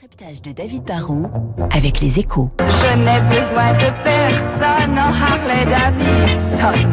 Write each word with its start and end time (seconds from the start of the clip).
décryptage 0.00 0.42
de 0.42 0.52
David 0.52 0.84
Barrault 0.84 1.26
avec 1.72 2.00
les 2.00 2.20
échos. 2.20 2.50
Je 2.60 2.96
n'ai 2.98 3.20
besoin 3.28 3.72
de 3.72 3.90
personne 4.04 4.96
en 4.96 5.12
Harley 5.12 5.64
Davidson. 5.64 6.88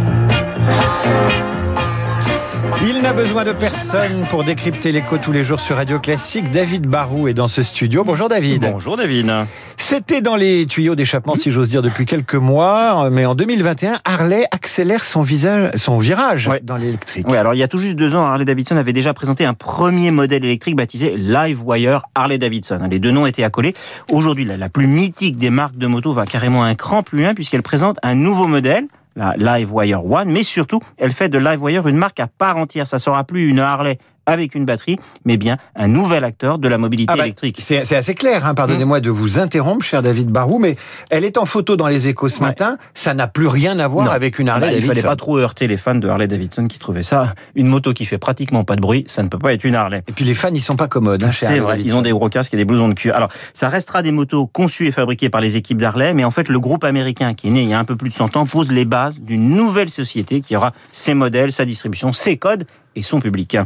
Il 2.83 3.01
n'a 3.01 3.13
besoin 3.13 3.43
de 3.45 3.51
personne 3.53 4.25
pour 4.29 4.43
décrypter 4.43 4.91
l'écho 4.91 5.17
tous 5.17 5.31
les 5.31 5.43
jours 5.43 5.59
sur 5.59 5.77
Radio 5.77 5.97
Classique. 5.99 6.51
David 6.51 6.85
Barou 6.85 7.27
est 7.27 7.33
dans 7.33 7.47
ce 7.47 7.63
studio. 7.63 8.03
Bonjour 8.03 8.29
David. 8.29 8.69
Bonjour 8.71 8.97
David. 8.97 9.31
C'était 9.77 10.21
dans 10.21 10.35
les 10.35 10.65
tuyaux 10.65 10.93
d'échappement, 10.95 11.35
si 11.35 11.51
j'ose 11.51 11.69
dire, 11.69 11.81
depuis 11.81 12.05
quelques 12.05 12.35
mois. 12.35 13.09
Mais 13.09 13.25
en 13.25 13.33
2021, 13.33 13.99
Harley 14.03 14.45
accélère 14.51 15.03
son, 15.03 15.21
visage, 15.23 15.71
son 15.75 15.97
virage 15.97 16.47
Ouais. 16.47 16.59
dans 16.63 16.75
l'électrique. 16.75 17.25
Oui, 17.29 17.37
alors 17.37 17.53
il 17.53 17.57
y 17.57 17.63
a 17.63 17.67
tout 17.67 17.79
juste 17.79 17.95
deux 17.95 18.13
ans, 18.15 18.25
Harley 18.25 18.45
Davidson 18.45 18.77
avait 18.77 18.93
déjà 18.93 19.13
présenté 19.13 19.45
un 19.45 19.53
premier 19.53 20.11
modèle 20.11 20.43
électrique 20.43 20.75
baptisé 20.75 21.15
Livewire 21.17 22.01
Harley 22.13 22.37
Davidson. 22.37 22.81
Les 22.91 22.99
deux 22.99 23.11
noms 23.11 23.25
étaient 23.25 23.43
accolés. 23.43 23.73
Aujourd'hui, 24.11 24.45
la, 24.45 24.57
la 24.57 24.69
plus 24.69 24.87
mythique 24.87 25.37
des 25.37 25.49
marques 25.49 25.77
de 25.77 25.87
moto 25.87 26.11
va 26.13 26.25
carrément 26.25 26.63
un 26.63 26.75
cran 26.75 27.03
plus 27.03 27.21
loin 27.21 27.33
puisqu'elle 27.33 27.63
présente 27.63 27.97
un 28.03 28.15
nouveau 28.15 28.47
modèle. 28.47 28.85
La 29.15 29.35
Livewire 29.37 30.05
One, 30.05 30.29
mais 30.29 30.43
surtout, 30.43 30.79
elle 30.97 31.11
fait 31.11 31.29
de 31.29 31.37
Livewire 31.37 31.87
une 31.87 31.97
marque 31.97 32.19
à 32.19 32.27
part 32.27 32.57
entière. 32.57 32.85
Ça 32.85 32.99
sera 32.99 33.23
plus 33.23 33.47
une 33.47 33.59
Harley 33.59 33.97
avec 34.25 34.55
une 34.55 34.65
batterie, 34.65 34.97
mais 35.25 35.37
bien 35.37 35.57
un 35.75 35.87
nouvel 35.87 36.23
acteur 36.23 36.57
de 36.57 36.67
la 36.67 36.77
mobilité 36.77 37.11
Ah 37.13 37.17
bah, 37.17 37.23
électrique. 37.25 37.59
C'est 37.61 37.95
assez 37.95 38.15
clair, 38.15 38.45
hein, 38.45 38.53
pardonnez-moi 38.53 38.99
de 39.01 39.09
vous 39.09 39.39
interrompre, 39.39 39.83
cher 39.85 40.01
David 40.01 40.29
Barou, 40.29 40.59
mais 40.59 40.75
elle 41.09 41.23
est 41.25 41.37
en 41.37 41.45
photo 41.45 41.75
dans 41.75 41.87
les 41.87 42.07
échos 42.07 42.29
ce 42.29 42.39
Ouais. 42.39 42.47
matin. 42.47 42.77
Ça 42.93 43.13
n'a 43.13 43.27
plus 43.27 43.47
rien 43.47 43.79
à 43.79 43.87
voir 43.87 44.05
Non. 44.05 44.11
avec 44.11 44.39
une 44.39 44.49
Harley 44.49 44.67
Bah, 44.67 44.71
il 44.73 44.75
Davidson. 44.75 44.93
fallait 44.93 45.07
pas 45.07 45.15
trop 45.15 45.37
heurter 45.37 45.67
les 45.67 45.77
fans 45.77 45.95
de 45.95 46.07
Harley 46.07 46.27
Davidson 46.27 46.67
qui 46.67 46.79
trouvaient 46.79 47.03
ça 47.03 47.33
une 47.55 47.67
moto 47.67 47.93
qui 47.93 48.05
fait 48.05 48.17
pratiquement 48.17 48.63
pas 48.63 48.75
de 48.75 48.81
bruit, 48.81 49.03
ça 49.07 49.23
ne 49.23 49.27
peut 49.27 49.37
pas 49.39 49.53
être 49.53 49.63
une 49.63 49.75
Harley. 49.75 50.03
Et 50.07 50.11
puis 50.11 50.25
les 50.25 50.33
fans, 50.33 50.49
ils 50.53 50.61
sont 50.61 50.75
pas 50.75 50.87
commodes. 50.87 51.23
hein, 51.23 51.29
C'est 51.29 51.59
vrai, 51.59 51.73
Davidson. 51.73 51.87
ils 51.95 51.95
ont 51.97 52.01
des 52.01 52.11
gros 52.11 52.29
casques 52.29 52.53
et 52.53 52.57
des 52.57 52.65
blousons 52.65 52.87
de 52.89 52.93
cuir. 52.93 53.15
Alors, 53.15 53.29
ça 53.53 53.69
restera 53.69 54.01
des 54.01 54.11
motos 54.11 54.47
conçues 54.47 54.87
et 54.87 54.91
fabriquées 54.91 55.29
par 55.29 55.41
les 55.41 55.55
équipes 55.57 55.77
d'Harley, 55.77 56.13
mais 56.13 56.23
en 56.23 56.31
fait, 56.31 56.49
le 56.49 56.59
groupe 56.59 56.83
américain 56.83 57.33
qui 57.33 57.47
est 57.47 57.51
né 57.51 57.61
il 57.63 57.69
y 57.69 57.73
a 57.73 57.79
un 57.79 57.85
peu 57.85 57.95
plus 57.95 58.09
de 58.09 58.13
100 58.13 58.35
ans 58.37 58.45
pose 58.45 58.71
les 58.71 58.85
bases 58.85 59.19
d'une 59.19 59.49
nouvelle 59.55 59.89
société 59.89 60.41
qui 60.41 60.55
aura 60.55 60.73
ses 60.91 61.13
modèles, 61.13 61.51
sa 61.51 61.65
distribution, 61.65 62.11
ses 62.11 62.37
codes 62.37 62.65
et 62.95 63.01
son 63.01 63.19
public. 63.19 63.57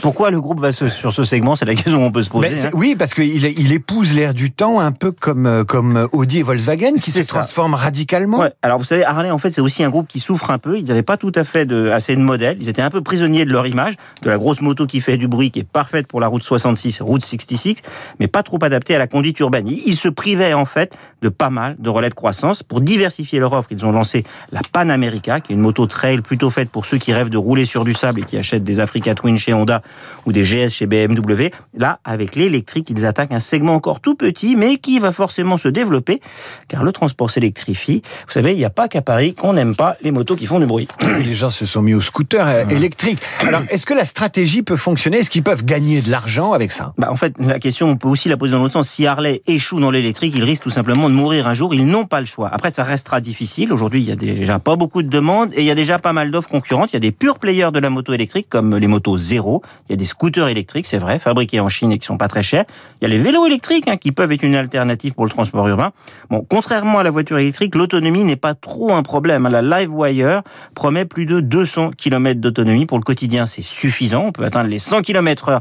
Pourquoi 0.00 0.30
le 0.30 0.40
groupe 0.40 0.58
va 0.58 0.72
se- 0.72 0.88
sur 0.88 1.12
ce 1.12 1.22
segment 1.22 1.54
C'est 1.54 1.64
la 1.64 1.74
question 1.74 1.98
qu'on 1.98 2.10
peut 2.10 2.22
se 2.24 2.30
poser. 2.30 2.66
Hein. 2.66 2.70
oui, 2.72 2.96
parce 2.98 3.14
qu'il 3.14 3.44
il 3.44 3.72
épouse 3.72 4.14
l'air 4.14 4.34
du 4.34 4.50
temps, 4.50 4.80
un 4.80 4.90
peu 4.90 5.12
comme, 5.12 5.46
euh, 5.46 5.64
comme 5.64 6.08
Audi 6.12 6.38
et 6.38 6.42
Volkswagen, 6.42 6.94
qui 6.94 7.10
se 7.12 7.22
ça. 7.22 7.28
transforment 7.40 7.74
radicalement. 7.74 8.38
Ouais. 8.40 8.52
Alors 8.62 8.78
vous 8.78 8.84
savez, 8.84 9.04
Harley 9.04 9.30
en 9.30 9.38
fait 9.38 9.52
c'est 9.52 9.60
aussi 9.60 9.84
un 9.84 9.90
groupe 9.90 10.08
qui 10.08 10.18
souffre 10.18 10.50
un 10.50 10.58
peu. 10.58 10.78
Ils 10.78 10.84
n'avaient 10.86 11.02
pas 11.02 11.16
tout 11.16 11.30
à 11.36 11.44
fait 11.44 11.66
de, 11.66 11.88
assez 11.90 12.16
de 12.16 12.20
modèles. 12.20 12.56
Ils 12.60 12.68
étaient 12.68 12.82
un 12.82 12.90
peu 12.90 13.00
prisonniers 13.00 13.44
de 13.44 13.52
leur 13.52 13.66
image, 13.66 13.94
de 14.22 14.28
la 14.30 14.38
grosse 14.38 14.60
moto 14.60 14.86
qui 14.86 15.00
fait 15.00 15.16
du 15.16 15.28
bruit, 15.28 15.50
qui 15.52 15.60
est 15.60 15.68
parfaite 15.68 16.06
pour 16.08 16.20
la 16.20 16.26
route 16.26 16.42
66, 16.42 17.00
route 17.00 17.22
66, 17.24 17.76
mais 18.18 18.26
pas 18.26 18.42
trop 18.42 18.58
adaptée 18.62 18.94
à 18.96 18.98
la 18.98 19.06
conduite 19.06 19.38
urbaine. 19.40 19.68
Ils 19.68 19.82
ils 19.86 19.96
se 19.96 20.08
privaient 20.08 20.54
en 20.54 20.64
fait 20.64 20.96
de 21.20 21.28
pas 21.28 21.50
mal 21.50 21.76
de 21.78 21.88
relais 21.90 22.08
de 22.08 22.14
croissance. 22.14 22.62
Pour 22.64 22.80
diversifier 22.80 23.38
leur 23.38 23.52
offre, 23.52 23.68
ils 23.70 23.86
ont 23.86 23.92
lancé 23.92 24.24
la 24.50 24.60
Pan 24.72 24.88
America, 24.88 25.38
qui 25.40 25.52
est 25.52 25.54
une 25.54 25.60
moto 25.62 25.86
trail 25.86 26.20
plutôt 26.22 26.50
faite 26.50 26.70
pour 26.70 26.86
ceux 26.86 26.98
qui 26.98 27.12
rêvent 27.12 27.30
de 27.30 27.38
rouler 27.38 27.64
sur 27.66 27.84
du 27.84 27.94
sable 27.94 28.20
et 28.20 28.24
qui 28.24 28.36
achètent 28.36 28.64
des 28.64 28.80
Africa 28.80 29.14
Twin 29.14 29.38
chez 29.38 29.52
Honda 29.62 29.82
ou 30.26 30.32
des 30.32 30.42
GS 30.42 30.70
chez 30.70 30.86
BMW. 30.86 31.50
Là, 31.76 31.98
avec 32.04 32.36
l'électrique, 32.36 32.88
ils 32.90 33.06
attaquent 33.06 33.32
un 33.32 33.40
segment 33.40 33.74
encore 33.74 34.00
tout 34.00 34.14
petit, 34.14 34.56
mais 34.56 34.76
qui 34.76 34.98
va 34.98 35.12
forcément 35.12 35.56
se 35.56 35.68
développer, 35.68 36.20
car 36.68 36.84
le 36.84 36.92
transport 36.92 37.30
s'électrifie. 37.30 38.02
Vous 38.26 38.32
savez, 38.32 38.52
il 38.52 38.58
n'y 38.58 38.64
a 38.64 38.70
pas 38.70 38.88
qu'à 38.88 39.02
Paris 39.02 39.34
qu'on 39.34 39.52
n'aime 39.52 39.74
pas 39.74 39.96
les 40.02 40.10
motos 40.10 40.36
qui 40.36 40.46
font 40.46 40.60
du 40.60 40.66
bruit. 40.66 40.88
Les 41.24 41.34
gens 41.34 41.50
se 41.50 41.66
sont 41.66 41.82
mis 41.82 41.94
au 41.94 42.00
scooter 42.00 42.46
euh, 42.46 42.64
électrique. 42.68 43.18
Alors, 43.40 43.62
est-ce 43.68 43.86
que 43.86 43.94
la 43.94 44.04
stratégie 44.04 44.62
peut 44.62 44.76
fonctionner? 44.76 45.18
Est-ce 45.18 45.30
qu'ils 45.30 45.42
peuvent 45.42 45.64
gagner 45.64 46.00
de 46.00 46.10
l'argent 46.10 46.52
avec 46.52 46.72
ça? 46.72 46.92
Bah, 46.98 47.10
en 47.10 47.16
fait, 47.16 47.34
la 47.38 47.58
question, 47.58 47.88
on 47.88 47.96
peut 47.96 48.08
aussi 48.08 48.28
la 48.28 48.36
poser 48.36 48.52
dans 48.52 48.58
l'autre 48.58 48.74
sens. 48.74 48.88
Si 48.88 49.06
Harley 49.06 49.42
échoue 49.46 49.80
dans 49.80 49.90
l'électrique, 49.90 50.34
ils 50.36 50.44
risquent 50.44 50.62
tout 50.62 50.70
simplement 50.70 51.08
de 51.08 51.14
mourir 51.14 51.46
un 51.46 51.54
jour. 51.54 51.74
Ils 51.74 51.86
n'ont 51.86 52.06
pas 52.06 52.20
le 52.20 52.26
choix. 52.26 52.48
Après, 52.52 52.70
ça 52.70 52.84
restera 52.84 53.20
difficile. 53.20 53.72
Aujourd'hui, 53.72 54.00
il 54.00 54.08
y 54.08 54.12
a 54.12 54.16
déjà 54.16 54.58
pas 54.58 54.76
beaucoup 54.76 55.02
de 55.02 55.08
demandes 55.08 55.52
et 55.54 55.60
il 55.60 55.66
y 55.66 55.70
a 55.70 55.74
déjà 55.74 55.98
pas 55.98 56.12
mal 56.12 56.30
d'offres 56.30 56.48
concurrentes. 56.48 56.92
Il 56.92 56.94
y 56.94 56.96
a 56.96 57.00
des 57.00 57.12
purs 57.12 57.38
players 57.38 57.70
de 57.72 57.78
la 57.78 57.90
moto 57.90 58.12
électrique 58.12 58.46
comme 58.48 58.76
les 58.76 58.86
motos 58.86 59.18
zéro. 59.18 59.51
Il 59.88 59.92
y 59.92 59.94
a 59.94 59.96
des 59.96 60.04
scooters 60.04 60.48
électriques, 60.48 60.86
c'est 60.86 60.98
vrai, 60.98 61.18
fabriqués 61.18 61.60
en 61.60 61.68
Chine 61.68 61.92
et 61.92 61.98
qui 61.98 62.06
sont 62.06 62.16
pas 62.16 62.28
très 62.28 62.42
chers. 62.42 62.64
Il 63.00 63.04
y 63.04 63.06
a 63.06 63.08
les 63.08 63.18
vélos 63.18 63.46
électriques 63.46 63.88
hein, 63.88 63.96
qui 63.96 64.12
peuvent 64.12 64.32
être 64.32 64.42
une 64.42 64.54
alternative 64.54 65.14
pour 65.14 65.24
le 65.24 65.30
transport 65.30 65.66
urbain. 65.68 65.92
Bon, 66.30 66.46
contrairement 66.48 67.00
à 67.00 67.02
la 67.02 67.10
voiture 67.10 67.38
électrique, 67.38 67.74
l'autonomie 67.74 68.24
n'est 68.24 68.36
pas 68.36 68.54
trop 68.54 68.92
un 68.92 69.02
problème. 69.02 69.48
La 69.48 69.62
Livewire 69.62 70.42
promet 70.74 71.04
plus 71.04 71.26
de 71.26 71.40
200 71.40 71.90
km 71.96 72.40
d'autonomie 72.40 72.86
pour 72.86 72.98
le 72.98 73.04
quotidien. 73.04 73.46
C'est 73.46 73.62
suffisant. 73.62 74.26
On 74.26 74.32
peut 74.32 74.44
atteindre 74.44 74.68
les 74.68 74.78
100 74.78 75.02
km 75.02 75.48
heure 75.48 75.60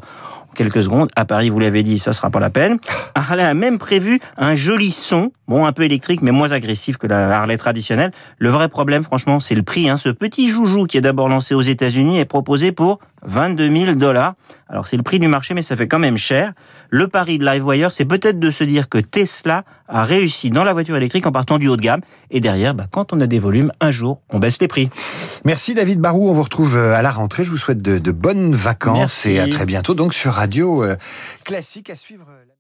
quelques 0.55 0.83
secondes. 0.83 1.09
À 1.15 1.25
Paris, 1.25 1.49
vous 1.49 1.59
l'avez 1.59 1.83
dit, 1.83 1.99
ça 1.99 2.13
sera 2.13 2.29
pas 2.29 2.39
la 2.39 2.49
peine. 2.49 2.77
Harley 3.15 3.43
a 3.43 3.53
même 3.53 3.77
prévu 3.77 4.19
un 4.37 4.55
joli 4.55 4.91
son, 4.91 5.31
bon, 5.47 5.65
un 5.65 5.71
peu 5.71 5.83
électrique, 5.83 6.21
mais 6.21 6.31
moins 6.31 6.51
agressif 6.51 6.97
que 6.97 7.07
la 7.07 7.37
Harley 7.37 7.57
traditionnelle. 7.57 8.11
Le 8.37 8.49
vrai 8.49 8.67
problème, 8.67 9.03
franchement, 9.03 9.39
c'est 9.39 9.55
le 9.55 9.63
prix. 9.63 9.89
Hein. 9.89 9.97
Ce 9.97 10.09
petit 10.09 10.49
joujou 10.49 10.85
qui 10.85 10.97
est 10.97 11.01
d'abord 11.01 11.29
lancé 11.29 11.55
aux 11.55 11.61
États-Unis 11.61 12.19
est 12.19 12.25
proposé 12.25 12.71
pour 12.71 12.99
22 13.23 13.71
000 13.85 13.95
dollars. 13.95 14.33
Alors, 14.69 14.87
c'est 14.87 14.97
le 14.97 15.03
prix 15.03 15.19
du 15.19 15.27
marché, 15.27 15.53
mais 15.53 15.61
ça 15.61 15.75
fait 15.75 15.87
quand 15.87 15.99
même 15.99 16.17
cher. 16.17 16.53
Le 16.89 17.07
pari 17.07 17.37
de 17.37 17.45
Livewire, 17.45 17.91
c'est 17.91 18.05
peut-être 18.05 18.39
de 18.39 18.51
se 18.51 18.63
dire 18.63 18.89
que 18.89 18.97
Tesla 18.97 19.63
a 19.87 20.03
réussi 20.05 20.49
dans 20.49 20.63
la 20.63 20.73
voiture 20.73 20.95
électrique 20.97 21.25
en 21.27 21.31
partant 21.31 21.57
du 21.57 21.67
haut 21.67 21.77
de 21.77 21.81
gamme. 21.81 22.01
Et 22.31 22.39
derrière, 22.39 22.73
bah, 22.73 22.85
quand 22.91 23.13
on 23.13 23.19
a 23.19 23.27
des 23.27 23.39
volumes, 23.39 23.71
un 23.81 23.91
jour, 23.91 24.21
on 24.29 24.39
baisse 24.39 24.59
les 24.61 24.67
prix. 24.67 24.89
Merci 25.45 25.73
David 25.73 25.99
Barou, 25.99 26.29
on 26.29 26.33
vous 26.33 26.43
retrouve 26.43 26.77
euh, 26.77 26.93
à 26.95 27.01
la 27.01 27.11
rentrée. 27.11 27.43
Je 27.45 27.51
vous 27.51 27.57
souhaite 27.57 27.81
de, 27.81 27.97
de 27.99 28.11
bonnes 28.11 28.53
vacances 28.53 28.97
Merci. 28.97 29.31
et 29.31 29.39
à 29.39 29.47
très 29.47 29.65
bientôt 29.65 29.93
donc 29.93 30.13
sur 30.13 30.33
Radio 30.33 30.83
euh, 30.83 30.95
Classique 31.43 31.89
à 31.89 31.95
suivre. 31.95 32.25
euh, 32.29 32.51